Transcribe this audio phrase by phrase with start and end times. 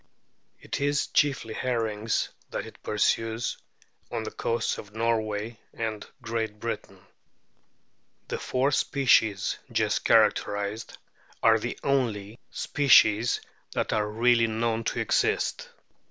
[0.59, 3.57] It is chiefly herrings that it pursues
[4.09, 7.05] on the coasts of Norway and Great Britain.
[8.27, 10.97] The four species just characterised
[11.43, 13.41] are the only RORQUALS 159 species
[13.75, 15.69] that are really known to exist.